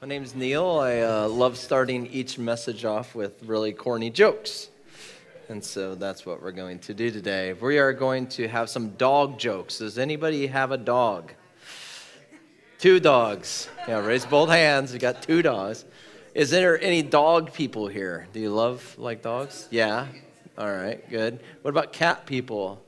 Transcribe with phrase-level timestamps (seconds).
[0.00, 0.78] My name's Neil.
[0.78, 4.70] I uh, love starting each message off with really corny jokes.
[5.50, 7.52] And so that's what we're going to do today.
[7.52, 9.76] We are going to have some dog jokes.
[9.76, 11.34] Does anybody have a dog?
[12.78, 13.68] Two dogs.
[13.86, 14.94] Yeah, raise both hands.
[14.94, 15.84] We got two dogs.
[16.34, 18.26] Is there any dog people here?
[18.32, 19.68] Do you love like dogs?
[19.70, 20.06] Yeah.
[20.56, 21.40] All right, good.
[21.60, 22.82] What about cat people?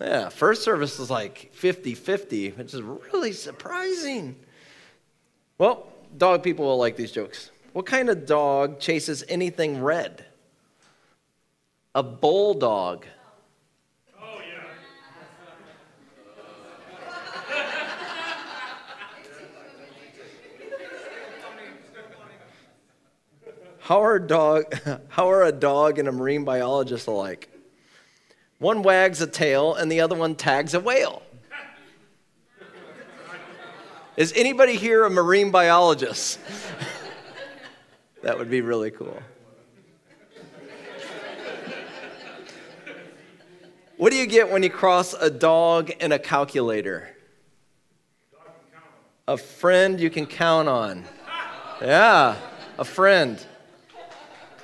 [0.00, 4.36] Yeah, first service is like 50 50, which is really surprising.
[5.58, 5.86] Well,
[6.16, 7.50] dog people will like these jokes.
[7.72, 10.24] What kind of dog chases anything red?
[11.94, 13.06] A bulldog.
[14.20, 14.62] Oh, yeah.
[23.80, 24.74] How are, dog,
[25.08, 27.48] how are a dog and a marine biologist alike?
[28.58, 31.22] One wags a tail and the other one tags a whale.
[34.16, 36.38] Is anybody here a marine biologist?
[38.22, 39.18] that would be really cool.
[43.98, 47.14] What do you get when you cross a dog and a calculator?
[49.28, 51.04] A friend you can count on.
[51.82, 52.36] Yeah,
[52.78, 53.44] a friend.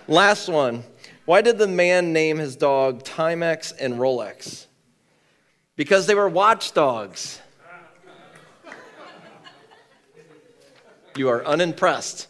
[0.09, 0.83] Last one.
[1.27, 4.67] Why did the man name his dog Timex and Rolex?
[5.77, 7.39] Because they were watchdogs.
[11.15, 12.27] You are unimpressed.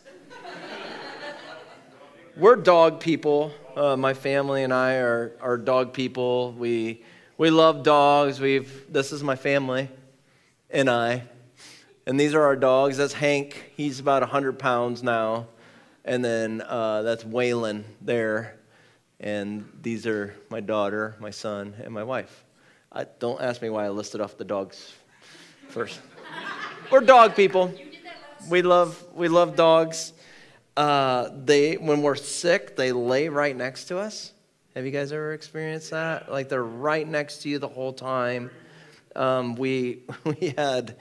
[2.36, 3.52] We're dog people.
[3.76, 6.52] Uh, my family and I are, are dog people.
[6.52, 7.04] We,
[7.38, 8.40] we love dogs.
[8.40, 9.88] We've, this is my family
[10.68, 11.22] and I.
[12.06, 12.96] And these are our dogs.
[12.96, 13.70] That's Hank.
[13.76, 15.46] He's about 100 pounds now.
[16.04, 18.58] And then uh, that's Waylon there.
[19.20, 22.44] And these are my daughter, my son, and my wife.
[22.90, 24.92] I, don't ask me why I listed off the dogs
[25.68, 26.00] first.
[26.90, 27.72] We're dog people.
[28.48, 30.12] We love, we love dogs.
[30.76, 34.32] Uh, they, when we're sick, they lay right next to us.
[34.74, 36.30] Have you guys ever experienced that?
[36.30, 38.50] Like they're right next to you the whole time.
[39.14, 40.96] Um, we, we had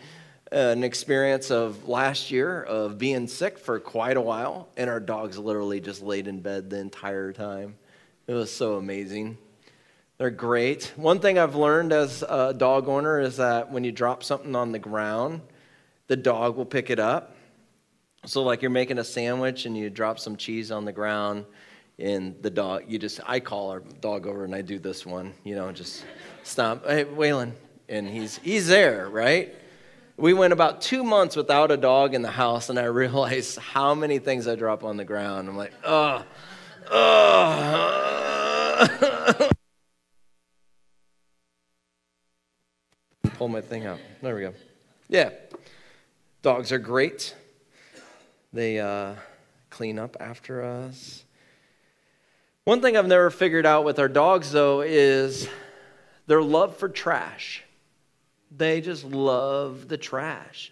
[0.52, 5.38] an experience of last year of being sick for quite a while, and our dogs
[5.38, 7.76] literally just laid in bed the entire time.
[8.28, 9.38] It was so amazing.
[10.18, 10.94] They're great.
[10.98, 14.72] One thing I've learned as a dog owner is that when you drop something on
[14.72, 15.42] the ground,
[16.12, 17.38] the dog will pick it up.
[18.26, 21.46] So, like you're making a sandwich and you drop some cheese on the ground,
[21.98, 25.34] and the dog, you just, I call our dog over and I do this one,
[25.46, 26.04] you know, just
[26.44, 26.86] stop.
[26.86, 27.54] Hey, Waylon.
[27.88, 29.56] And he's, he's there, right?
[30.18, 33.96] We went about two months without a dog in the house, and I realized how
[33.96, 35.48] many things I drop on the ground.
[35.48, 36.26] I'm like, oh,
[36.92, 37.30] oh.
[43.38, 44.00] Pull my thing out.
[44.22, 44.54] There we go.
[45.08, 45.30] Yeah.
[46.42, 47.36] Dogs are great.
[48.52, 49.14] They uh,
[49.70, 51.24] clean up after us.
[52.64, 55.48] One thing I've never figured out with our dogs, though, is
[56.26, 57.64] their love for trash.
[58.50, 60.72] They just love the trash.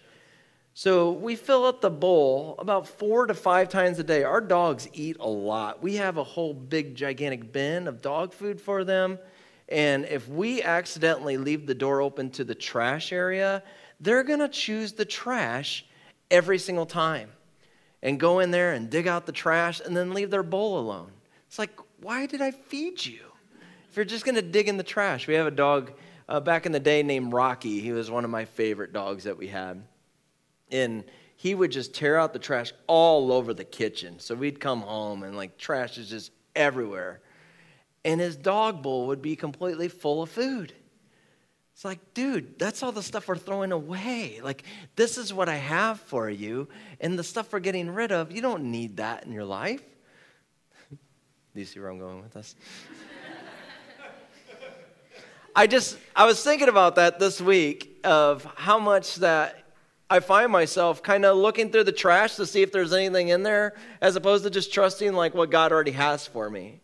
[0.74, 4.24] So we fill up the bowl about four to five times a day.
[4.24, 5.80] Our dogs eat a lot.
[5.80, 9.20] We have a whole big, gigantic bin of dog food for them.
[9.68, 13.62] And if we accidentally leave the door open to the trash area,
[14.00, 15.84] they're going to choose the trash
[16.30, 17.30] every single time
[18.02, 21.10] and go in there and dig out the trash and then leave their bowl alone.
[21.46, 23.20] It's like, why did I feed you?
[23.90, 25.26] If you're just going to dig in the trash.
[25.26, 25.92] We have a dog
[26.28, 27.80] uh, back in the day named Rocky.
[27.80, 29.82] He was one of my favorite dogs that we had.
[30.70, 31.04] And
[31.36, 34.20] he would just tear out the trash all over the kitchen.
[34.20, 37.20] So we'd come home and like trash is just everywhere.
[38.04, 40.72] And his dog bowl would be completely full of food.
[41.80, 44.42] It's like, dude, that's all the stuff we're throwing away.
[44.42, 44.64] Like,
[44.96, 46.68] this is what I have for you.
[47.00, 49.80] And the stuff we're getting rid of, you don't need that in your life.
[50.90, 50.98] Do
[51.54, 52.54] you see where I'm going with this?
[55.56, 59.64] I just, I was thinking about that this week of how much that
[60.10, 63.42] I find myself kind of looking through the trash to see if there's anything in
[63.42, 63.72] there
[64.02, 66.82] as opposed to just trusting like what God already has for me.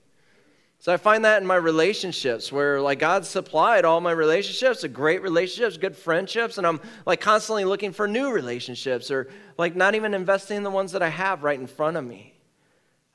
[0.79, 5.23] So I find that in my relationships where like God supplied all my relationships, great
[5.23, 9.29] relationships, good friendships, and I'm like constantly looking for new relationships or
[9.59, 12.35] like not even investing in the ones that I have right in front of me.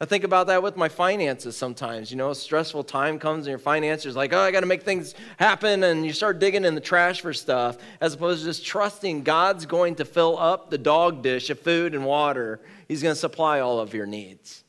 [0.01, 2.09] I think about that with my finances sometimes.
[2.09, 4.81] You know, a stressful time comes and your finances like, oh, I got to make
[4.81, 8.65] things happen, and you start digging in the trash for stuff, as opposed to just
[8.65, 12.59] trusting God's going to fill up the dog dish of food and water.
[12.87, 14.63] He's going to supply all of your needs.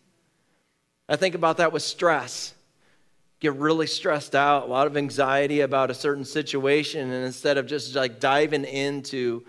[1.08, 2.52] I think about that with stress
[3.42, 7.66] get really stressed out, a lot of anxiety about a certain situation, and instead of
[7.66, 9.44] just like diving into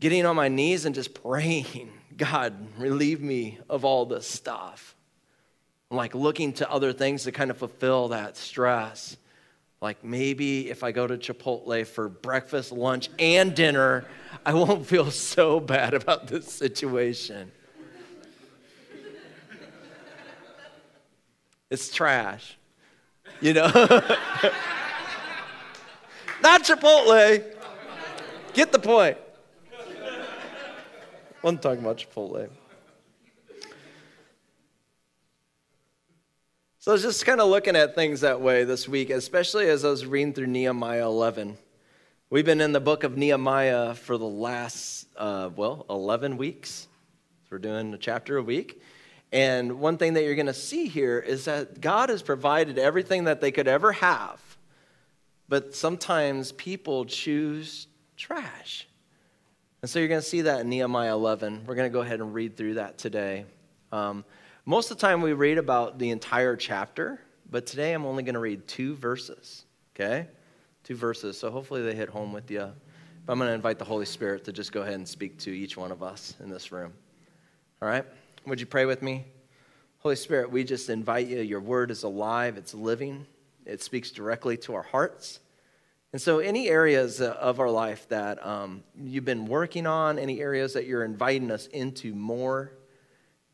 [0.00, 4.94] getting on my knees and just praying, God, relieve me of all this stuff.
[5.90, 9.16] Like looking to other things to kind of fulfill that stress.
[9.82, 14.04] Like maybe if I go to Chipotle for breakfast, lunch, and dinner,
[14.46, 17.50] I won't feel so bad about this situation.
[21.74, 22.56] It's trash.
[23.40, 23.66] You know?
[26.40, 27.42] Not Chipotle.
[28.52, 29.18] Get the point.
[31.42, 32.48] I'm talking about Chipotle.
[36.78, 39.84] So I was just kind of looking at things that way this week, especially as
[39.84, 41.58] I was reading through Nehemiah 11.
[42.30, 46.86] We've been in the book of Nehemiah for the last, uh, well, 11 weeks.
[47.50, 48.80] We're doing a chapter a week.
[49.34, 53.24] And one thing that you're going to see here is that God has provided everything
[53.24, 54.40] that they could ever have,
[55.48, 58.86] but sometimes people choose trash.
[59.82, 61.64] And so you're going to see that in Nehemiah 11.
[61.66, 63.44] We're going to go ahead and read through that today.
[63.90, 64.24] Um,
[64.66, 67.20] most of the time we read about the entire chapter,
[67.50, 69.64] but today I'm only going to read two verses,
[69.96, 70.28] okay?
[70.84, 72.70] Two verses, so hopefully they hit home with you.
[73.26, 75.50] But I'm going to invite the Holy Spirit to just go ahead and speak to
[75.50, 76.92] each one of us in this room.
[77.82, 78.04] All right?
[78.46, 79.24] Would you pray with me?
[80.00, 81.40] Holy Spirit, we just invite you.
[81.40, 83.26] Your word is alive, it's living,
[83.64, 85.40] it speaks directly to our hearts.
[86.12, 90.74] And so, any areas of our life that um, you've been working on, any areas
[90.74, 92.72] that you're inviting us into more,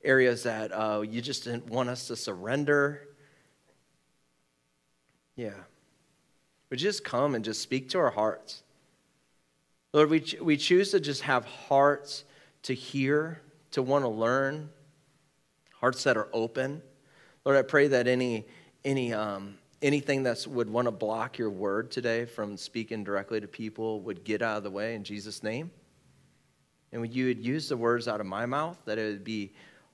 [0.03, 3.07] areas that uh, you just didn't want us to surrender,
[5.37, 5.55] yeah.
[6.69, 8.63] Would you just come and just speak to our hearts?
[9.93, 12.25] Lord, we, we choose to just have hearts
[12.65, 13.41] to hear,
[13.71, 14.69] to want to learn,
[15.81, 16.83] hearts that are open.
[17.45, 18.47] Lord, I pray that any,
[18.85, 23.49] any, um, anything that would want to block your word today from speaking directly to
[23.49, 25.71] people would get out of the way in Jesus' name.
[26.93, 29.53] And would you would use the words out of my mouth, that it would be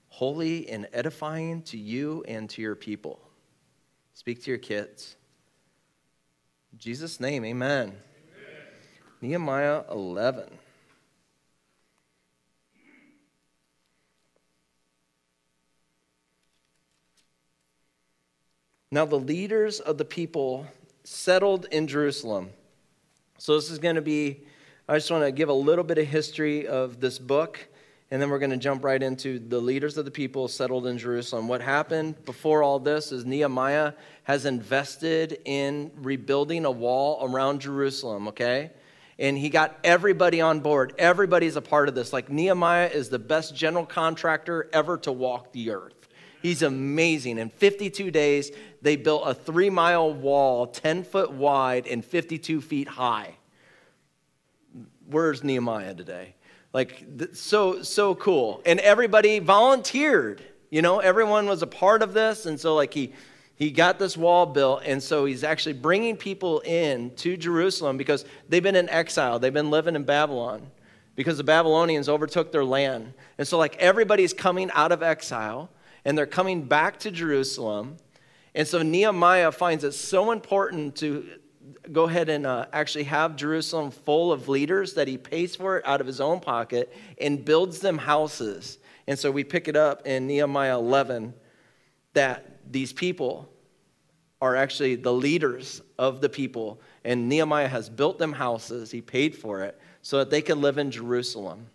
[0.08, 3.20] holy and edifying to you and to your people.
[4.14, 5.16] Speak to your kids.
[6.72, 7.88] In Jesus' name, amen.
[7.88, 7.96] amen.
[9.20, 10.48] Nehemiah 11.
[18.96, 20.66] Now, the leaders of the people
[21.04, 22.48] settled in Jerusalem.
[23.36, 24.40] So, this is going to be,
[24.88, 27.58] I just want to give a little bit of history of this book,
[28.10, 30.96] and then we're going to jump right into the leaders of the people settled in
[30.96, 31.46] Jerusalem.
[31.46, 38.28] What happened before all this is Nehemiah has invested in rebuilding a wall around Jerusalem,
[38.28, 38.70] okay?
[39.18, 40.94] And he got everybody on board.
[40.96, 42.14] Everybody's a part of this.
[42.14, 45.95] Like, Nehemiah is the best general contractor ever to walk the earth.
[46.42, 47.38] He's amazing.
[47.38, 48.50] In 52 days,
[48.82, 53.34] they built a three mile wall, 10 foot wide and 52 feet high.
[55.08, 56.34] Where's Nehemiah today?
[56.72, 58.60] Like, so, so cool.
[58.66, 60.42] And everybody volunteered.
[60.70, 62.44] You know, everyone was a part of this.
[62.46, 63.12] And so, like, he,
[63.54, 64.82] he got this wall built.
[64.84, 69.54] And so he's actually bringing people in to Jerusalem because they've been in exile, they've
[69.54, 70.70] been living in Babylon
[71.14, 73.14] because the Babylonians overtook their land.
[73.38, 75.70] And so, like, everybody's coming out of exile
[76.06, 77.96] and they're coming back to Jerusalem.
[78.54, 81.26] And so Nehemiah finds it so important to
[81.90, 85.84] go ahead and uh, actually have Jerusalem full of leaders that he pays for it
[85.84, 88.78] out of his own pocket and builds them houses.
[89.08, 91.34] And so we pick it up in Nehemiah 11
[92.12, 93.50] that these people
[94.40, 96.80] are actually the leaders of the people.
[97.04, 100.78] And Nehemiah has built them houses, he paid for it, so that they could live
[100.78, 101.66] in Jerusalem.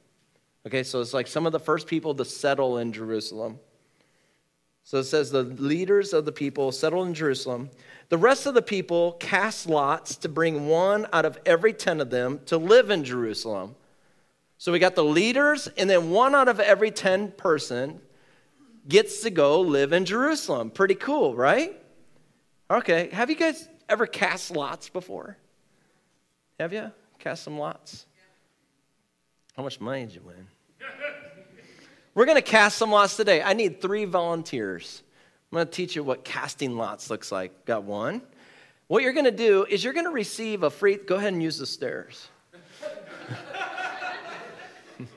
[0.66, 3.60] Okay, so it's like some of the first people to settle in Jerusalem.
[4.84, 7.70] So it says the leaders of the people settled in Jerusalem.
[8.10, 12.10] The rest of the people cast lots to bring one out of every 10 of
[12.10, 13.76] them to live in Jerusalem.
[14.58, 18.00] So we got the leaders, and then one out of every 10 person
[18.88, 20.70] gets to go live in Jerusalem.
[20.70, 21.76] Pretty cool, right?
[22.70, 25.38] Okay, have you guys ever cast lots before?
[26.60, 26.92] Have you?
[27.20, 28.06] Cast some lots?
[29.56, 30.48] How much money did you win?
[32.14, 33.42] We're going to cast some lots today.
[33.42, 35.02] I need three volunteers.
[35.52, 37.66] I'm going to teach you what casting lots looks like.
[37.66, 38.22] Got one.
[38.88, 41.42] What you're going to do is you're going to receive a free, go ahead and
[41.42, 42.28] use the stairs.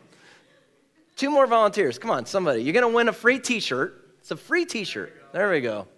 [1.16, 1.98] Two more volunteers.
[1.98, 2.62] Come on, somebody.
[2.62, 4.14] You're going to win a free t shirt.
[4.20, 5.12] It's a free t shirt.
[5.32, 5.88] There we go.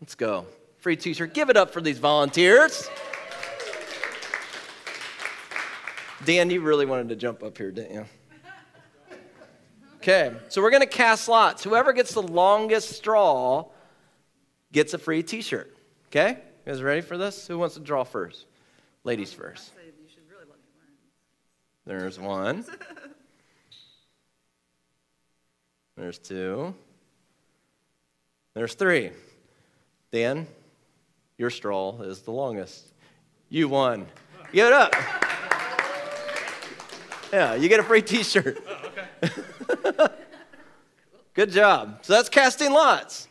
[0.00, 0.44] Let's go.
[0.78, 1.32] Free t shirt.
[1.32, 2.90] Give it up for these volunteers.
[6.24, 8.04] Dan, you really wanted to jump up here, didn't you?
[10.08, 11.64] Okay, so we're going to cast lots.
[11.64, 13.64] Whoever gets the longest straw
[14.70, 15.76] gets a free t shirt.
[16.06, 16.38] Okay?
[16.64, 17.48] You guys ready for this?
[17.48, 18.46] Who wants to draw first?
[19.02, 19.72] Ladies first.
[21.84, 22.64] There's one.
[25.96, 26.72] There's two.
[28.54, 29.10] There's three.
[30.12, 30.46] Dan,
[31.36, 32.92] your straw is the longest.
[33.48, 34.06] You won.
[34.52, 34.94] Give it up.
[37.32, 38.64] Yeah, you get a free t shirt.
[38.68, 39.28] Oh,
[41.36, 41.98] Good job.
[42.00, 43.28] So that's casting lots.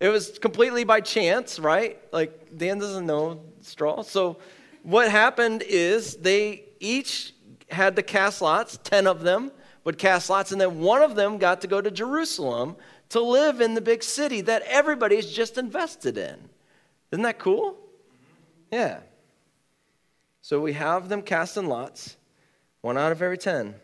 [0.00, 2.00] It was completely by chance, right?
[2.14, 4.00] Like Dan doesn't know straw.
[4.00, 4.38] So
[4.82, 7.34] what happened is they each
[7.70, 9.52] had to cast lots, 10 of them
[9.84, 12.74] would cast lots, and then one of them got to go to Jerusalem
[13.10, 16.48] to live in the big city that everybody's just invested in.
[17.12, 17.76] Isn't that cool?
[18.72, 19.00] Yeah.
[20.40, 22.16] So we have them casting lots,
[22.80, 23.66] one out of every 10.
[23.66, 23.74] And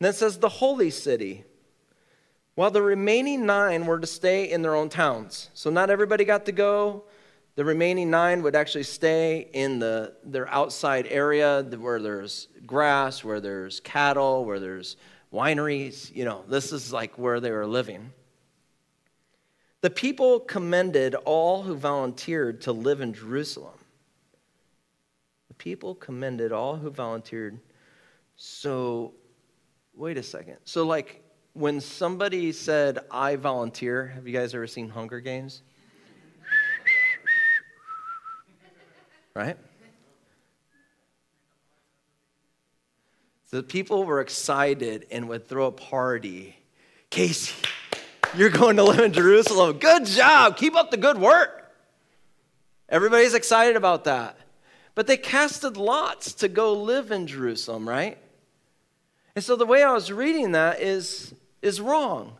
[0.00, 1.44] then it says the holy city.
[2.56, 5.50] While the remaining nine were to stay in their own towns.
[5.52, 7.04] So not everybody got to go.
[7.54, 13.40] The remaining nine would actually stay in the, their outside area where there's grass, where
[13.40, 14.96] there's cattle, where there's
[15.30, 16.14] wineries.
[16.16, 18.10] You know, this is like where they were living.
[19.82, 23.78] The people commended all who volunteered to live in Jerusalem.
[25.48, 27.60] The people commended all who volunteered.
[28.36, 29.12] So,
[29.94, 30.56] wait a second.
[30.64, 31.22] So, like,
[31.56, 35.62] when somebody said, I volunteer, have you guys ever seen Hunger Games?
[39.34, 39.56] right?
[43.50, 46.56] So people were excited and would throw a party.
[47.10, 47.54] Casey,
[48.34, 49.78] you're going to live in Jerusalem.
[49.78, 50.56] Good job.
[50.56, 51.72] Keep up the good work.
[52.88, 54.36] Everybody's excited about that.
[54.94, 58.18] But they casted lots to go live in Jerusalem, right?
[59.34, 61.34] And so the way I was reading that is,
[61.66, 62.36] is wrong.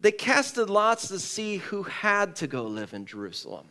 [0.00, 3.66] They casted lots to see who had to go live in Jerusalem.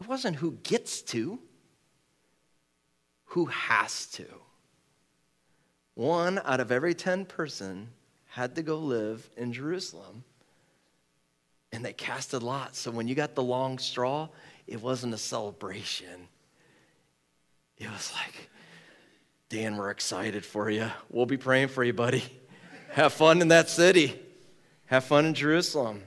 [0.00, 1.38] It wasn't who gets to,
[3.26, 4.26] who has to.
[5.94, 7.88] One out of every 10 person
[8.26, 10.24] had to go live in Jerusalem.
[11.72, 12.78] And they casted lots.
[12.78, 14.28] So when you got the long straw,
[14.66, 16.28] it wasn't a celebration.
[17.78, 18.50] It was like,
[19.52, 20.90] Dan, we're excited for you.
[21.10, 22.24] We'll be praying for you, buddy.
[22.92, 24.18] Have fun in that city.
[24.86, 26.04] Have fun in Jerusalem.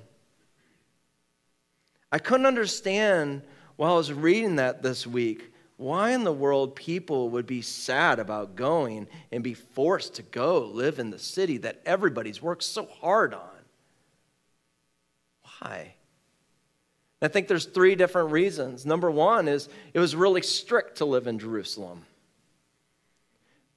[2.11, 3.43] I couldn't understand
[3.75, 8.17] while I was reading that this week, why in the world people would be sad
[8.17, 12.87] about going and be forced to go live in the city that everybody's worked so
[12.99, 13.59] hard on.
[15.59, 15.93] Why?
[17.21, 18.87] I think there's three different reasons.
[18.87, 22.05] Number one is it was really strict to live in Jerusalem.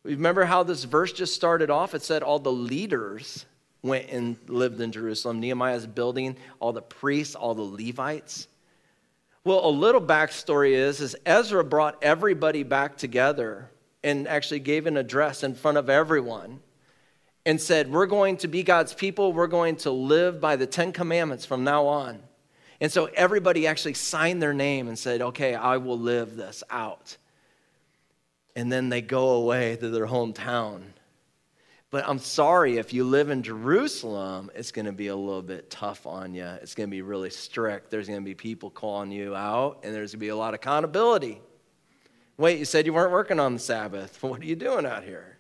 [0.09, 1.95] Remember how this verse just started off?
[1.95, 3.45] It said all the leaders
[3.83, 5.39] went and lived in Jerusalem.
[5.39, 8.49] Nehemiah's building, all the priests, all the Levites.
[9.45, 13.71] Well, a little backstory is, is Ezra brought everybody back together
[14.03, 16.61] and actually gave an address in front of everyone
[17.45, 19.35] and said, We're going to be God's people.
[19.35, 22.21] We're going to live by the Ten Commandments from now on.
[22.81, 27.19] And so everybody actually signed their name and said, Okay, I will live this out.
[28.59, 30.83] And then they go away to their hometown
[31.91, 35.71] but I'm sorry, if you live in Jerusalem, it's going to be a little bit
[35.71, 36.45] tough on you.
[36.45, 37.91] It's going to be really strict.
[37.91, 40.53] There's going to be people calling you out, and there's going to be a lot
[40.53, 41.41] of accountability.
[42.37, 44.23] Wait, you said you weren't working on the Sabbath.
[44.23, 45.39] What are you doing out here?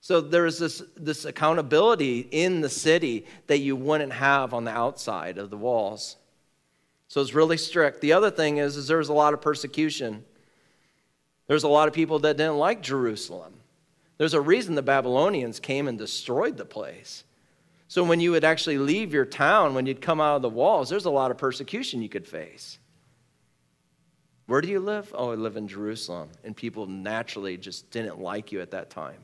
[0.00, 5.36] So there's this, this accountability in the city that you wouldn't have on the outside
[5.36, 6.16] of the walls.
[7.08, 8.00] So it's really strict.
[8.00, 10.24] The other thing is, is there's a lot of persecution.
[11.50, 13.52] There's a lot of people that didn't like Jerusalem.
[14.18, 17.24] There's a reason the Babylonians came and destroyed the place.
[17.88, 20.88] So when you would actually leave your town, when you'd come out of the walls,
[20.88, 22.78] there's a lot of persecution you could face.
[24.46, 25.12] Where do you live?
[25.12, 26.28] Oh, I live in Jerusalem.
[26.44, 29.18] And people naturally just didn't like you at that time.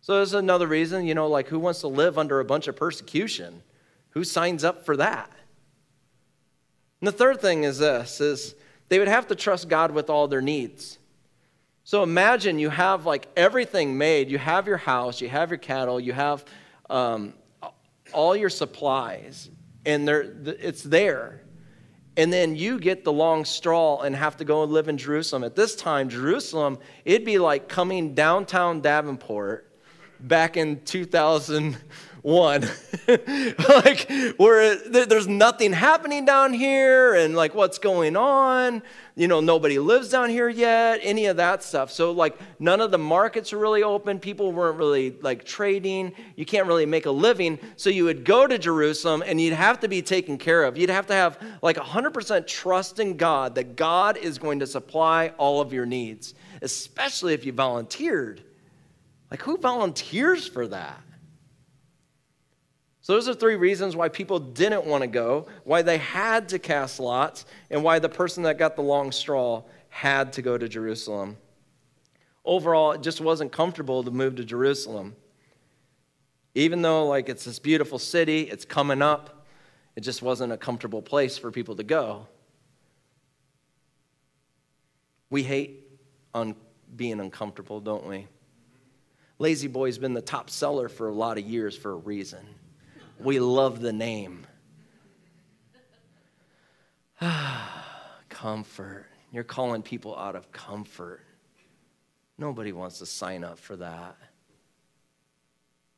[0.00, 2.76] So there's another reason, you know, like who wants to live under a bunch of
[2.76, 3.62] persecution?
[4.12, 5.30] Who signs up for that?
[7.02, 8.54] And the third thing is this is
[8.90, 10.98] they would have to trust God with all their needs.
[11.84, 14.30] So imagine you have like everything made.
[14.30, 16.44] You have your house, you have your cattle, you have
[16.90, 17.32] um,
[18.12, 19.48] all your supplies,
[19.86, 21.40] and it's there.
[22.16, 25.44] And then you get the long straw and have to go and live in Jerusalem.
[25.44, 29.72] At this time, Jerusalem, it'd be like coming downtown Davenport
[30.18, 31.78] back in 2000
[32.22, 32.68] one.
[33.08, 38.82] like, where there's nothing happening down here, and like, what's going on?
[39.16, 41.90] You know, nobody lives down here yet, any of that stuff.
[41.90, 44.18] So, like, none of the markets are really open.
[44.18, 46.12] People weren't really like trading.
[46.36, 47.58] You can't really make a living.
[47.76, 50.78] So, you would go to Jerusalem and you'd have to be taken care of.
[50.78, 55.32] You'd have to have like 100% trust in God that God is going to supply
[55.36, 58.42] all of your needs especially if you volunteered.
[59.30, 61.00] Like, who volunteers for that?
[63.10, 66.60] So, those are three reasons why people didn't want to go, why they had to
[66.60, 70.68] cast lots, and why the person that got the long straw had to go to
[70.68, 71.36] Jerusalem.
[72.44, 75.16] Overall, it just wasn't comfortable to move to Jerusalem.
[76.54, 79.44] Even though, like, it's this beautiful city, it's coming up,
[79.96, 82.28] it just wasn't a comfortable place for people to go.
[85.30, 85.84] We hate
[86.32, 86.54] un-
[86.94, 88.28] being uncomfortable, don't we?
[89.40, 92.46] La-Z-Boy's been the top seller for a lot of years for a reason.
[93.22, 94.46] We love the name.
[98.30, 99.06] comfort.
[99.30, 101.20] You're calling people out of comfort.
[102.38, 104.16] Nobody wants to sign up for that.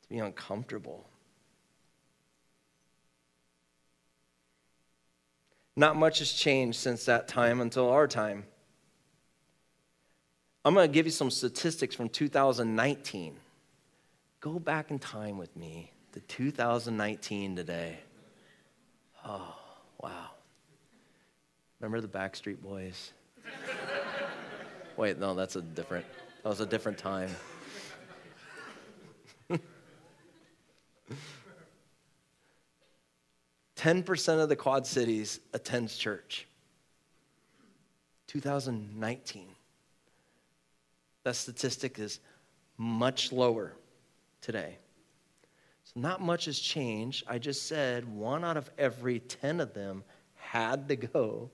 [0.03, 1.07] To be uncomfortable.
[5.77, 8.43] Not much has changed since that time until our time.
[10.65, 13.37] I'm going to give you some statistics from 2019.
[14.41, 17.99] Go back in time with me to 2019 today.
[19.25, 19.55] Oh,
[20.01, 20.29] wow.
[21.79, 23.11] Remember the Backstreet Boys?
[24.95, 26.05] Wait, no, that's a different,
[26.43, 27.29] that was a different time.
[33.75, 36.47] Ten percent of the Quad Cities attends church.
[38.27, 39.47] 2019.
[41.23, 42.19] That statistic is
[42.77, 43.73] much lower
[44.41, 44.77] today.
[45.93, 47.23] So, not much has changed.
[47.27, 50.03] I just said one out of every 10 of them
[50.35, 51.49] had to go.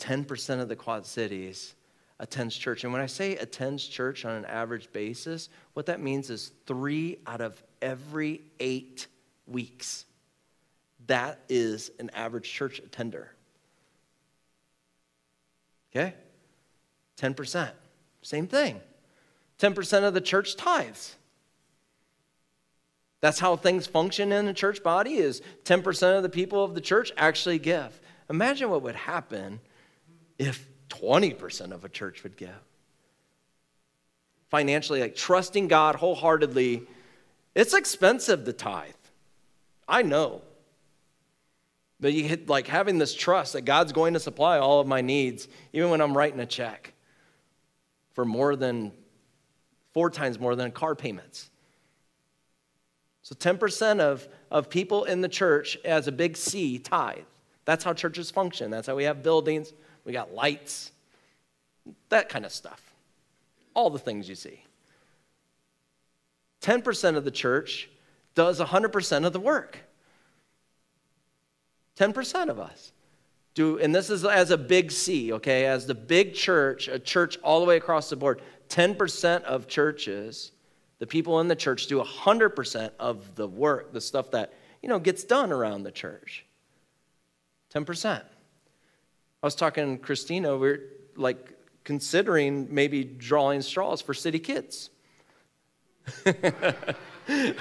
[0.00, 1.74] 10% of the Quad Cities
[2.18, 2.84] attends church.
[2.84, 7.18] And when I say attends church on an average basis, what that means is three
[7.26, 9.06] out of every eight
[9.46, 10.04] weeks.
[11.06, 13.34] That is an average church attender.
[15.90, 16.14] Okay?
[17.18, 17.70] 10%.
[18.22, 18.80] Same thing.
[19.58, 21.16] 10% of the church tithes.
[23.22, 26.80] That's how things function in the church body is 10% of the people of the
[26.80, 27.98] church actually give.
[28.28, 29.60] Imagine what would happen
[30.38, 32.50] if 20% of a church would give.
[34.50, 36.82] Financially, like trusting God wholeheartedly,
[37.54, 38.90] it's expensive to tithe.
[39.86, 40.42] I know.
[42.00, 45.00] But you hit like having this trust that God's going to supply all of my
[45.00, 46.92] needs, even when I'm writing a check
[48.14, 48.90] for more than
[49.94, 51.51] four times more than car payments.
[53.22, 57.24] So 10% of, of people in the church as a big C tithe.
[57.64, 58.70] That's how churches function.
[58.70, 59.72] That's how we have buildings,
[60.04, 60.90] we got lights,
[62.08, 62.92] that kind of stuff.
[63.74, 64.64] All the things you see.
[66.62, 67.88] 10% of the church
[68.34, 69.78] does 100% of the work.
[71.98, 72.92] 10% of us
[73.54, 77.38] do, and this is as a big C, okay, as the big church, a church
[77.42, 80.52] all the way across the board, 10% of churches,
[81.02, 85.00] the people in the church do 100% of the work, the stuff that, you know,
[85.00, 86.46] gets done around the church.
[87.74, 88.20] 10%.
[88.20, 88.22] I
[89.42, 90.80] was talking to Christina, we we're
[91.16, 94.90] like considering maybe drawing straws for city kids.
[96.24, 96.32] oh,
[97.26, 97.52] you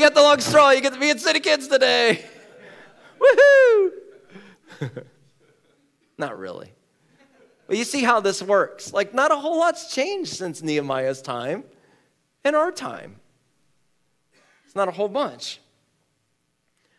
[0.00, 2.24] got the long straw, you get to be in city kids today.
[3.20, 3.90] Woohoo!
[6.18, 6.72] not really.
[7.68, 8.92] But you see how this works.
[8.92, 11.62] Like, not a whole lot's changed since Nehemiah's time
[12.44, 13.16] and our time.
[14.64, 15.60] It's not a whole bunch.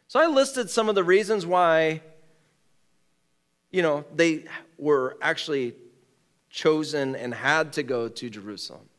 [0.07, 2.01] So I listed some of the reasons why,
[3.71, 4.45] you know, they
[4.77, 5.73] were actually
[6.49, 8.89] chosen and had to go to Jerusalem.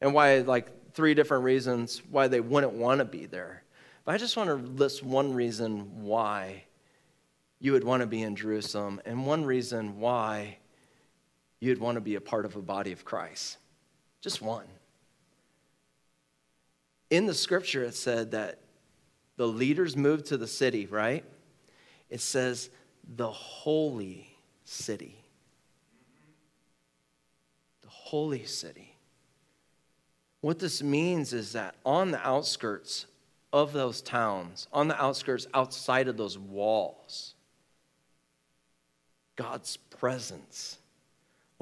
[0.00, 3.62] And why, like, three different reasons why they wouldn't want to be there.
[4.04, 6.64] But I just want to list one reason why
[7.60, 10.58] you would want to be in Jerusalem, and one reason why
[11.60, 13.58] you'd want to be a part of a body of Christ.
[14.24, 14.64] Just one.
[17.10, 18.58] In the scripture, it said that
[19.36, 21.22] the leaders moved to the city, right?
[22.08, 22.70] It says
[23.16, 24.34] the holy
[24.64, 25.18] city.
[27.82, 28.96] The holy city.
[30.40, 33.04] What this means is that on the outskirts
[33.52, 37.34] of those towns, on the outskirts outside of those walls,
[39.36, 40.78] God's presence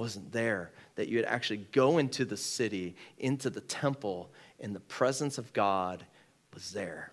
[0.03, 4.81] wasn't there, that you would actually go into the city, into the temple, and the
[4.81, 6.05] presence of God
[6.53, 7.13] was there.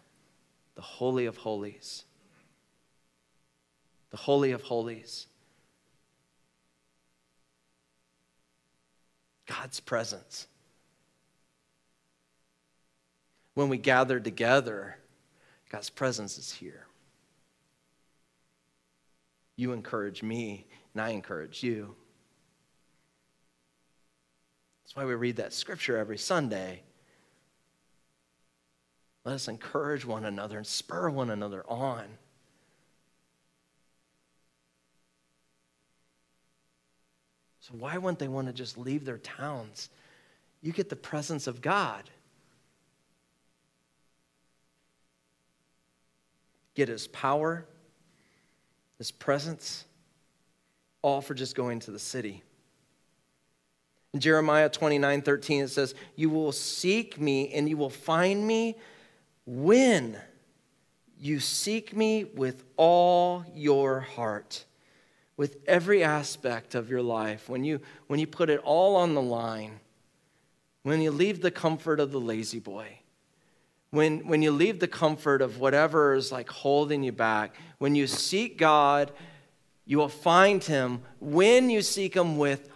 [0.73, 2.05] The Holy of Holies.
[4.09, 5.27] The Holy of Holies.
[9.45, 10.47] God's presence.
[13.53, 14.97] When we gather together,
[15.71, 16.87] God's presence is here.
[19.57, 21.95] You encourage me, and I encourage you.
[24.89, 26.81] That's why we read that scripture every Sunday.
[29.23, 32.05] Let us encourage one another and spur one another on.
[37.59, 39.89] So, why wouldn't they want to just leave their towns?
[40.63, 42.09] You get the presence of God.
[46.73, 47.67] Get his power,
[48.97, 49.85] his presence,
[51.03, 52.41] all for just going to the city.
[54.13, 58.75] In Jeremiah 29 13, it says, You will seek me and you will find me
[59.45, 60.17] when
[61.19, 64.65] you seek me with all your heart,
[65.37, 69.21] with every aspect of your life, when you, when you put it all on the
[69.21, 69.79] line,
[70.83, 72.99] when you leave the comfort of the La-Z-Boy,
[73.91, 78.07] when, when you leave the comfort of whatever is like holding you back, when you
[78.07, 79.11] seek God,
[79.85, 82.69] you will find him when you seek him with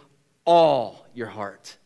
[0.44, 1.76] all your heart.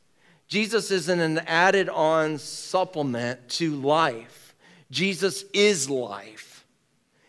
[0.48, 4.54] Jesus isn't an added on supplement to life.
[4.90, 6.64] Jesus is life.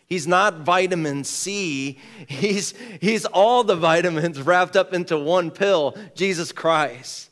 [0.06, 1.98] He's not vitamin C.
[2.26, 7.30] He's, he's all the vitamins wrapped up into one pill, Jesus Christ.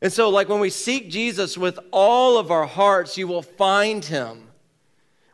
[0.00, 4.04] And so, like when we seek Jesus with all of our hearts, you will find
[4.04, 4.48] him.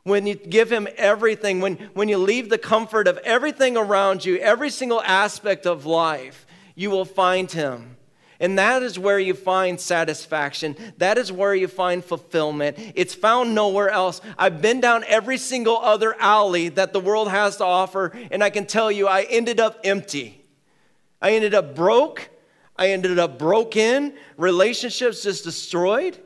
[0.05, 4.37] When you give him everything, when, when you leave the comfort of everything around you,
[4.38, 7.98] every single aspect of life, you will find him.
[8.40, 10.77] And that is where you find satisfaction.
[10.98, 12.77] That is where you find fulfillment.
[12.94, 14.20] It's found nowhere else.
[14.38, 18.51] I've been down every single other alley that the world has to offer, and I
[18.51, 20.44] can tell you, I ended up empty.
[21.20, 22.31] I ended up broke.
[22.77, 24.14] I ended up broken.
[24.37, 26.16] Relationships just destroyed.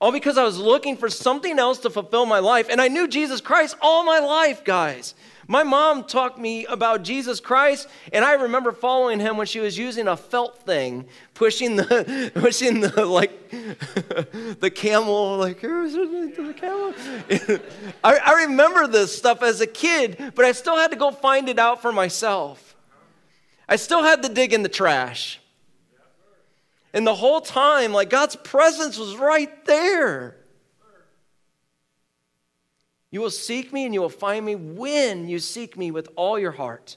[0.00, 2.68] All because I was looking for something else to fulfill my life.
[2.70, 5.14] And I knew Jesus Christ all my life, guys.
[5.50, 9.78] My mom taught me about Jesus Christ, and I remember following him when she was
[9.78, 13.50] using a felt thing, pushing the pushing the like
[14.60, 16.92] the camel, like the camel.
[18.04, 21.48] I, I remember this stuff as a kid, but I still had to go find
[21.48, 22.76] it out for myself.
[23.66, 25.40] I still had to dig in the trash.
[26.92, 30.36] And the whole time, like God's presence was right there.
[33.10, 36.38] You will seek me and you will find me when you seek me with all
[36.38, 36.96] your heart.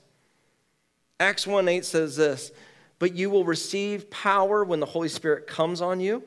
[1.19, 2.51] Acts 1 8 says this,
[2.99, 6.23] but you will receive power when the Holy Spirit comes on you,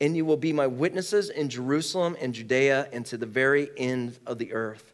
[0.00, 4.18] and you will be my witnesses in Jerusalem and Judea and to the very end
[4.26, 4.92] of the earth.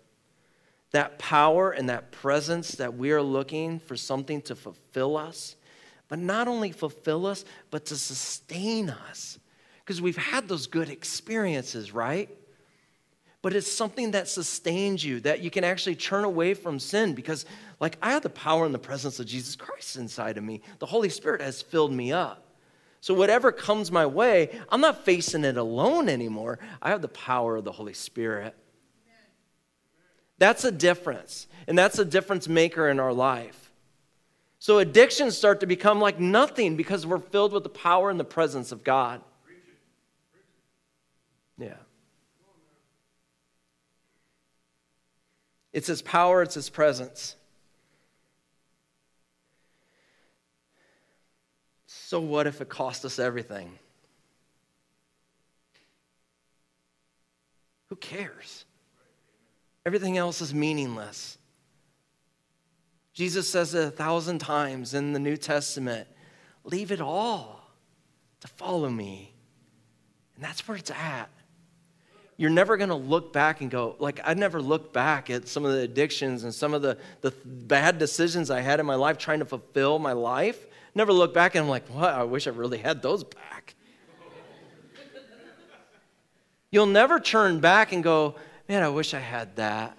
[0.93, 5.57] That power and that presence that we are looking for something to fulfill us,
[6.09, 9.39] but not only fulfill us, but to sustain us.
[9.85, 12.31] Because we've had those good experiences, right?
[13.45, 17.45] but it's something that sustains you, that you can actually turn away from sin because,
[17.79, 20.63] like, I have the power and the presence of Jesus Christ inside of me.
[20.79, 22.55] The Holy Spirit has filled me up.
[23.03, 26.59] So, whatever comes my way, I'm not facing it alone anymore.
[26.81, 28.57] I have the power of the Holy Spirit.
[30.39, 33.64] That's a difference, and that's a difference maker in our life.
[34.65, 38.25] So, addictions start to become like nothing because we're filled with the power and the
[38.25, 39.21] presence of God.
[41.59, 41.75] Yeah.
[45.75, 47.37] It's His power, it's His presence.
[51.87, 53.79] So, what if it cost us everything?
[57.91, 58.65] Who cares?
[59.85, 61.37] Everything else is meaningless.
[63.15, 66.07] Jesus says it a thousand times in the New Testament
[66.65, 67.71] leave it all
[68.41, 69.33] to follow me.
[70.35, 71.31] And that's where it's at
[72.37, 75.65] you're never going to look back and go, like, I never looked back at some
[75.65, 79.19] of the addictions and some of the, the bad decisions I had in my life
[79.19, 80.67] trying to fulfill my life.
[80.95, 82.13] Never look back and I'm like, what?
[82.13, 83.75] I wish I really had those back.
[86.71, 88.35] You'll never turn back and go,
[88.69, 89.97] man, I wish I had that.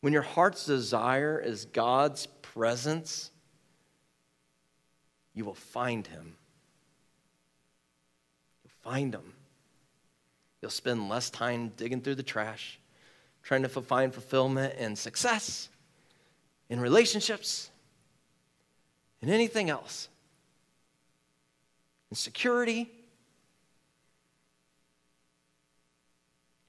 [0.00, 3.30] When your heart's desire is God's presence,
[5.34, 6.36] you will find Him.
[8.64, 9.34] You'll find Him.
[10.62, 12.78] You'll spend less time digging through the trash,
[13.42, 15.68] trying to find fulfillment and success
[16.68, 17.70] in relationships,
[19.20, 20.08] in anything else,
[22.10, 22.90] in security.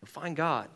[0.02, 0.70] You'll find God.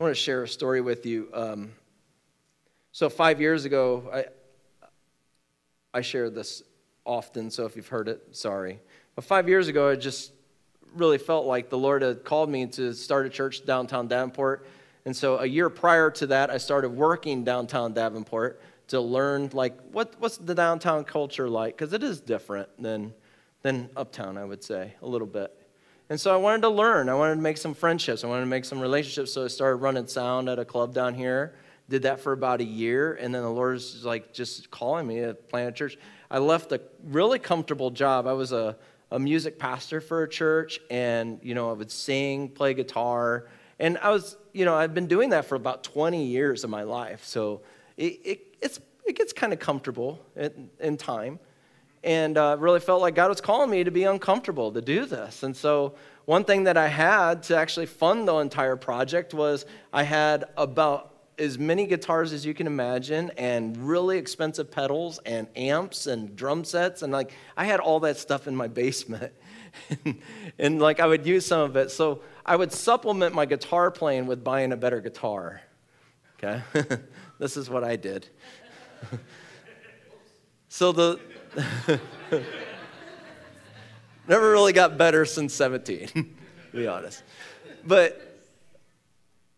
[0.00, 1.28] I want to share a story with you.
[1.34, 1.72] Um,
[2.92, 4.26] so, five years ago, I,
[5.92, 6.62] I share this
[7.04, 8.78] often, so if you've heard it, sorry.
[9.16, 10.30] But five years ago, I just
[10.94, 14.68] really felt like the Lord had called me to start a church downtown Davenport.
[15.04, 19.76] And so a year prior to that, I started working downtown Davenport to learn like
[19.90, 23.12] what, what's the downtown culture like because it is different than,
[23.62, 25.52] than uptown, I would say, a little bit.
[26.10, 27.08] And so I wanted to learn.
[27.08, 28.24] I wanted to make some friendships.
[28.24, 29.32] I wanted to make some relationships.
[29.32, 31.54] So I started running sound at a club down here.
[31.88, 35.20] Did that for about a year, and then the Lord was like just calling me
[35.20, 35.96] to plant a church.
[36.30, 38.26] I left a really comfortable job.
[38.26, 38.76] I was a,
[39.10, 43.46] a music pastor for a church, and you know I would sing, play guitar,
[43.78, 46.82] and I was you know I've been doing that for about 20 years of my
[46.82, 47.24] life.
[47.24, 47.62] So
[47.96, 51.38] it, it it's it gets kind of comfortable in, in time,
[52.04, 55.42] and uh, really felt like God was calling me to be uncomfortable to do this.
[55.42, 60.02] And so one thing that I had to actually fund the entire project was I
[60.02, 66.06] had about as many guitars as you can imagine and really expensive pedals and amps
[66.06, 67.02] and drum sets.
[67.02, 69.32] And like i had all that stuff in my basement.
[70.04, 70.20] And,
[70.58, 71.90] and, like i would use some of it.
[71.90, 75.62] So i would supplement my guitar playing with buying a better guitar.
[76.36, 76.62] Okay?
[77.38, 78.28] This is what i did.
[80.70, 81.18] So the
[84.28, 86.26] never really got better since 17 to
[86.72, 87.22] be honest
[87.84, 88.28] but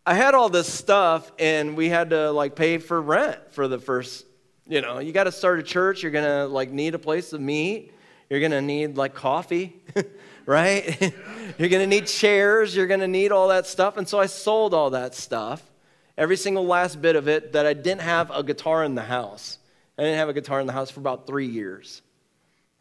[0.05, 3.77] I had all this stuff, and we had to like pay for rent for the
[3.77, 4.25] first.
[4.67, 6.01] You know, you got to start a church.
[6.01, 7.93] You're gonna like need a place to meet.
[8.29, 9.75] You're gonna need like coffee,
[10.45, 11.13] right?
[11.57, 12.75] you're gonna need chairs.
[12.75, 13.97] You're gonna need all that stuff.
[13.97, 15.61] And so I sold all that stuff,
[16.17, 17.53] every single last bit of it.
[17.53, 19.59] That I didn't have a guitar in the house.
[20.01, 22.01] I didn't have a guitar in the house for about three years,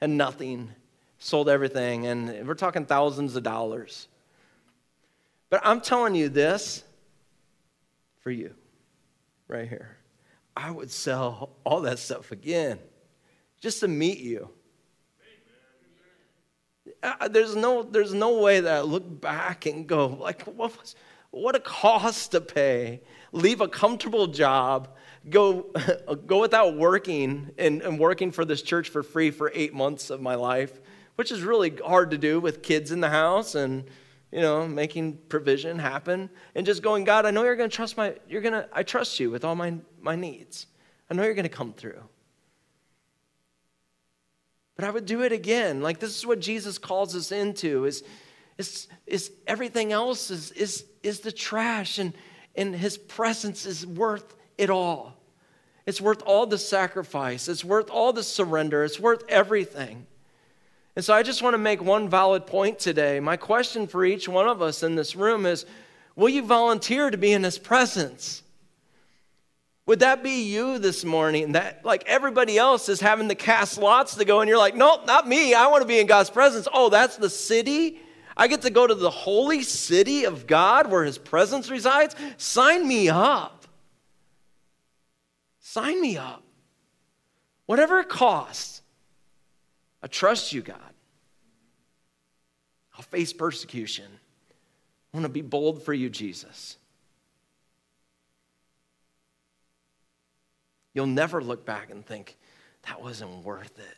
[0.00, 0.70] and nothing.
[1.18, 4.08] Sold everything, and we're talking thousands of dollars.
[5.50, 6.82] But I'm telling you this
[8.20, 8.54] for you
[9.48, 9.98] right here.
[10.56, 12.78] I would sell all that stuff again
[13.60, 14.48] just to meet you.
[17.02, 20.94] Uh, there's no, there's no way that I look back and go, like, what, was,
[21.32, 23.02] what a cost to pay.
[23.30, 24.88] Leave a comfortable job,
[25.28, 25.66] go,
[26.26, 30.20] go without working and, and working for this church for free for eight months of
[30.20, 30.80] my life,
[31.16, 33.84] which is really hard to do with kids in the house and
[34.32, 37.96] you know, making provision happen and just going, God, I know you're going to trust
[37.96, 40.66] my, you're going to, I trust you with all my, my needs.
[41.10, 42.00] I know you're going to come through.
[44.76, 45.82] But I would do it again.
[45.82, 48.04] Like this is what Jesus calls us into is,
[48.56, 52.14] is, is everything else is, is, is the trash and,
[52.54, 55.16] and his presence is worth it all.
[55.86, 57.48] It's worth all the sacrifice.
[57.48, 58.84] It's worth all the surrender.
[58.84, 60.06] It's worth everything.
[60.94, 63.20] And so I just want to make one valid point today.
[63.20, 65.64] My question for each one of us in this room is
[66.16, 68.42] Will you volunteer to be in His presence?
[69.86, 71.52] Would that be you this morning?
[71.52, 75.06] That, like everybody else, is having to cast lots to go, and you're like, Nope,
[75.06, 75.54] not me.
[75.54, 76.68] I want to be in God's presence.
[76.72, 77.98] Oh, that's the city?
[78.36, 82.14] I get to go to the holy city of God where His presence resides?
[82.36, 83.59] Sign me up.
[85.70, 86.42] Sign me up.
[87.66, 88.82] Whatever it costs.
[90.02, 90.94] I trust you, God.
[92.96, 94.06] I'll face persecution.
[94.10, 96.76] I want to be bold for you, Jesus.
[100.92, 102.36] You'll never look back and think,
[102.88, 103.96] that wasn't worth it.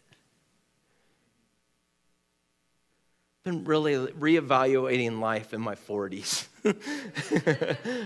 [3.44, 6.48] Been really reevaluating life in my 40s.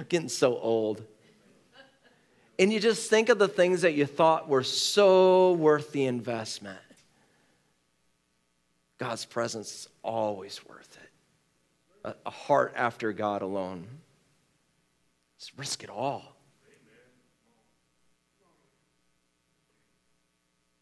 [0.08, 1.02] Getting so old.
[2.58, 6.78] And you just think of the things that you thought were so worth the investment.
[8.98, 12.08] God's presence is always worth it.
[12.08, 13.86] A, a heart after God alone.
[15.38, 16.22] Just risk it all.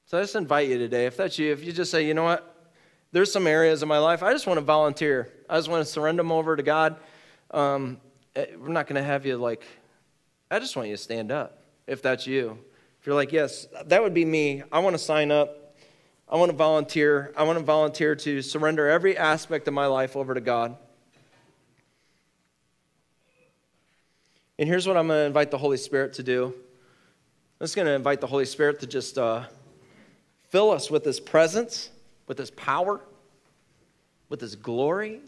[0.07, 2.23] So I just invite you today, if that's you, if you just say, you know
[2.23, 2.73] what,
[3.11, 5.33] there's some areas of my life, I just want to volunteer.
[5.51, 6.97] I just want to surrender them over to God.
[7.51, 7.99] Um,
[8.37, 9.65] eh, we're not going to have you like,
[10.53, 12.59] I just want you to stand up if that's you.
[13.01, 15.77] If you're like, yes, that would be me, I want to sign up.
[16.29, 17.33] I want to volunteer.
[17.37, 20.77] I want to volunteer to surrender every aspect of my life over to God.
[24.59, 26.47] And here's what I'm going to invite the Holy Spirit to do.
[27.61, 29.44] I'm just going to invite the Holy Spirit to just uh,
[30.49, 31.90] fill us with His presence,
[32.27, 33.01] with His power,
[34.29, 35.20] with His glory.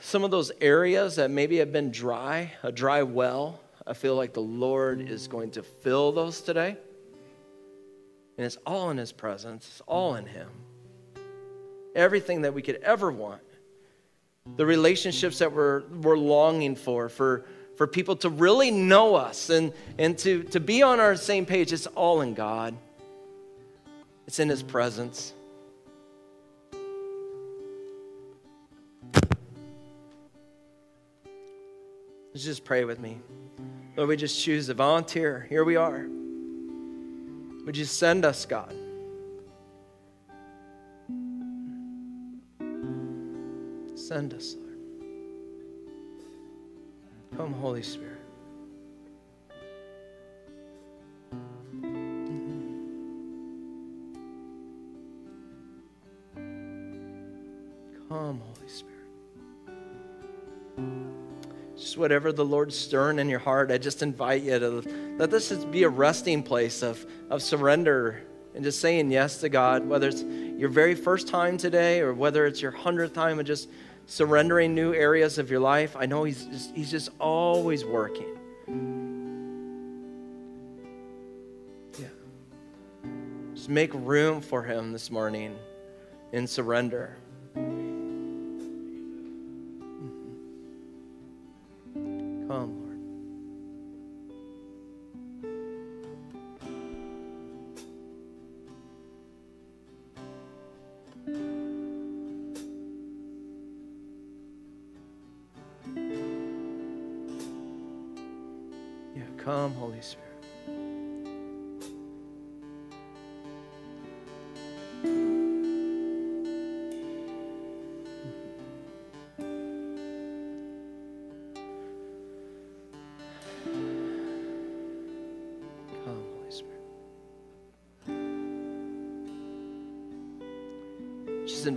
[0.00, 4.32] Some of those areas that maybe have been dry, a dry well, I feel like
[4.32, 6.76] the Lord is going to fill those today.
[8.36, 10.48] And it's all in His presence, it's all in Him.
[11.94, 13.42] Everything that we could ever want.
[14.56, 17.44] The relationships that we're, we're longing for, for,
[17.76, 21.72] for people to really know us and, and to, to be on our same page,
[21.72, 22.74] it's all in God.
[24.26, 25.32] It's in His presence.
[32.32, 33.18] Let's just pray with me.
[33.96, 35.46] Lord, we just choose to volunteer.
[35.48, 36.08] Here we are.
[37.64, 38.74] Would you send us, God?
[43.94, 44.78] Send us, Lord.
[47.36, 48.10] Come, Holy Spirit.
[58.08, 58.94] Come, Holy Spirit.
[61.84, 65.52] Just whatever the Lord's stirring in your heart, I just invite you to let this
[65.66, 68.22] be a resting place of, of surrender
[68.54, 72.46] and just saying yes to God, whether it's your very first time today or whether
[72.46, 73.68] it's your hundredth time of just
[74.06, 75.94] surrendering new areas of your life.
[75.94, 78.34] I know He's just, he's just always working.
[81.98, 82.06] Yeah.
[83.54, 85.54] Just make room for Him this morning
[86.32, 87.18] in surrender.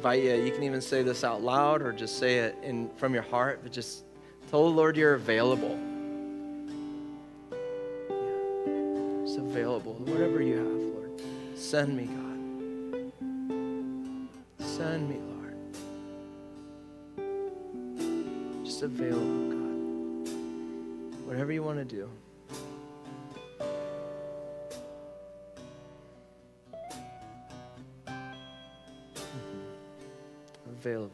[0.08, 0.46] Invite you.
[0.46, 3.60] You can even say this out loud or just say it in from your heart,
[3.62, 4.06] but just
[4.50, 5.78] tell the Lord you're available.
[8.10, 9.96] Yeah, available.
[9.96, 11.22] Whatever you have, Lord.
[11.56, 12.38] Send me, God.
[14.65, 15.58] Send me, Lord.
[18.65, 20.30] Just available, God.
[21.26, 22.10] Whatever you want to do.
[30.88, 31.12] Available.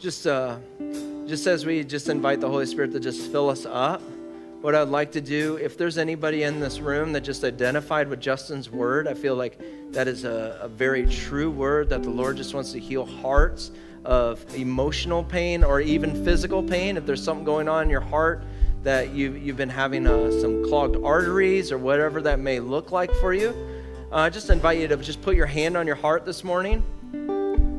[0.00, 0.58] just uh,
[1.26, 4.02] just as we just invite the Holy Spirit to just fill us up,
[4.60, 8.20] what I'd like to do, if there's anybody in this room that just identified with
[8.20, 9.60] Justin's word, I feel like
[9.92, 13.70] that is a, a very true word that the Lord just wants to heal hearts
[14.06, 16.96] of emotional pain or even physical pain.
[16.96, 18.44] If there's something going on in your heart
[18.84, 23.12] that you've, you've been having uh, some clogged arteries or whatever that may look like
[23.16, 23.48] for you,
[24.12, 26.84] uh, I just invite you to just put your hand on your heart this morning.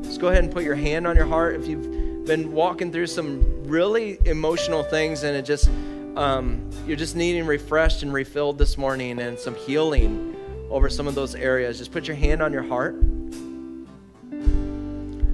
[0.04, 3.08] Just go ahead and put your hand on your heart if you've been walking through
[3.08, 5.70] some really emotional things and it just
[6.18, 10.36] um, you're just needing refreshed and refilled this morning and some healing
[10.70, 12.96] over some of those areas just put your hand on your heart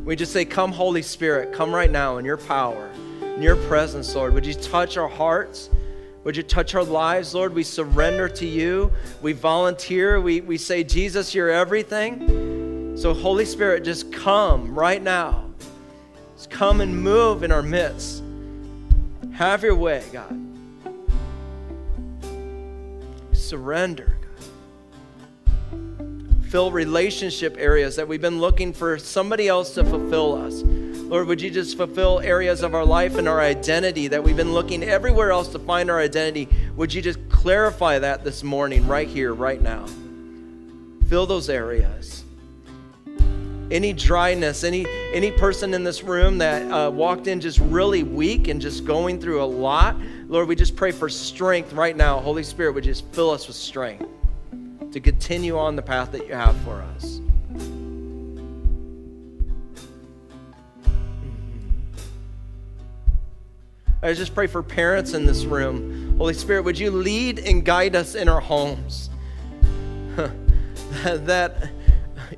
[0.04, 2.90] we just say come holy spirit come right now in your power
[3.36, 4.34] in your presence lord.
[4.34, 5.70] Would you touch our hearts?
[6.24, 7.54] Would you touch our lives lord?
[7.54, 8.92] We surrender to you.
[9.22, 10.22] We volunteer.
[10.22, 12.96] We, we say jesus you're everything.
[12.98, 15.50] So holy spirit just come right now.
[16.36, 18.24] Just come and move in our midst.
[19.34, 20.40] Have your way, God.
[23.32, 24.13] Surrender.
[26.54, 30.62] Fill relationship areas that we've been looking for somebody else to fulfill us.
[30.62, 34.54] Lord, would you just fulfill areas of our life and our identity that we've been
[34.54, 36.48] looking everywhere else to find our identity?
[36.76, 39.88] Would you just clarify that this morning, right here, right now?
[41.08, 42.24] Fill those areas
[43.72, 48.48] any dryness, any any person in this room that uh, walked in just really weak
[48.48, 49.96] and just going through a lot,
[50.28, 52.20] Lord, we just pray for strength right now.
[52.20, 54.06] Holy Spirit, would just fill us with strength
[54.94, 57.20] to continue on the path that you have for us.
[64.04, 66.18] I just pray for parents in this room.
[66.18, 69.10] Holy Spirit, would you lead and guide us in our homes?
[71.06, 71.70] that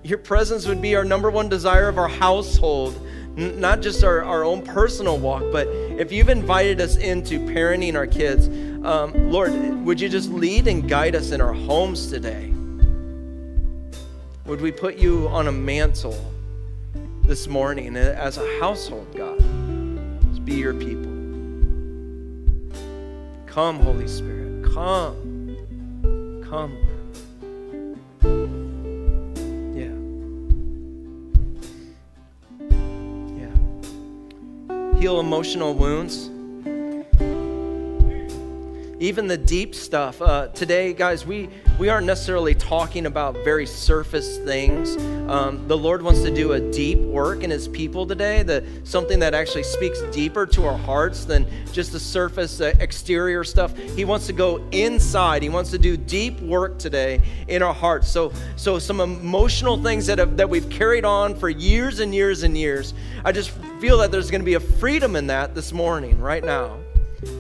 [0.04, 3.06] your presence would be our number one desire of our household,
[3.36, 8.08] not just our, our own personal walk, but if you've invited us into parenting our
[8.08, 8.48] kids,
[8.86, 9.52] um, Lord,
[9.84, 12.52] would you just lead and guide us in our homes today?
[14.46, 16.16] Would we put you on a mantle
[17.24, 19.40] this morning as a household, God?
[20.30, 21.12] Just be your people.
[23.48, 24.66] Come, Holy Spirit.
[24.72, 25.58] Come.
[26.48, 26.78] Come.
[29.74, 29.96] Yeah.
[33.36, 35.00] Yeah.
[35.00, 36.30] Heal emotional wounds.
[39.00, 40.22] Even the deep stuff.
[40.22, 44.96] Uh, today, guys, we, we aren't necessarily talking about very surface things.
[45.30, 49.20] Um, the Lord wants to do a deep work in His people today, that something
[49.20, 53.78] that actually speaks deeper to our hearts than just the surface uh, exterior stuff.
[53.78, 55.44] He wants to go inside.
[55.44, 58.10] He wants to do deep work today in our hearts.
[58.10, 62.44] So, so some emotional things that have, that we've carried on for years and years
[62.44, 62.94] and years.
[63.26, 63.50] I just
[63.82, 66.78] feel that there's going to be a freedom in that this morning, right now.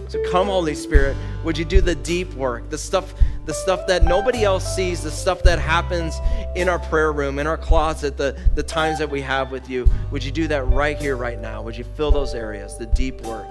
[0.08, 3.14] So come, Holy Spirit, would you do the deep work, the stuff,
[3.46, 6.20] the stuff that nobody else sees, the stuff that happens
[6.56, 9.88] in our prayer room, in our closet, the, the times that we have with you.
[10.12, 11.62] Would you do that right here, right now?
[11.62, 13.48] Would you fill those areas, the deep work?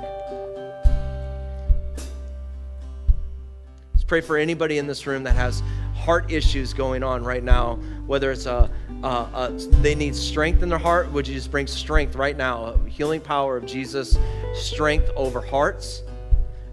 [3.93, 5.63] Let's pray for anybody in this room that has
[5.95, 7.77] heart issues going on right now,
[8.07, 8.71] whether it's a,
[9.03, 12.77] a, a, they need strength in their heart, would you just bring strength right now?
[12.87, 14.19] Healing power of Jesus,
[14.53, 16.03] strength over hearts.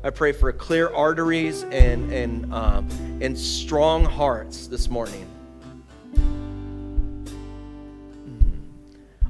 [0.04, 2.88] I pray for clear arteries and, and, um,
[3.22, 5.28] and strong hearts this morning.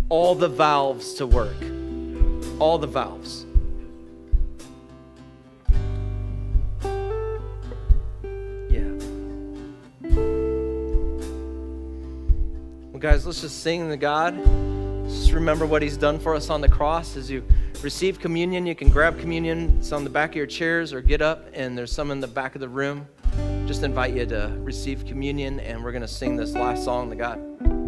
[0.08, 1.58] All the valves to work.
[2.58, 3.46] All the valves.
[8.70, 8.92] Yeah.
[12.92, 14.42] Well, guys, let's just sing to God.
[15.10, 17.44] Just remember what He's done for us on the cross as you
[17.82, 19.78] receive communion, you can grab communion.
[19.80, 22.28] It's on the back of your chairs or get up, and there's some in the
[22.28, 23.08] back of the room.
[23.66, 27.16] Just invite you to receive communion, and we're going to sing this last song to
[27.16, 27.81] God.